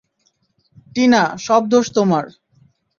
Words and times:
টিনা, 0.95 1.23
সব 1.45 1.61
দোষ 1.71 1.85
তোমার। 1.95 2.25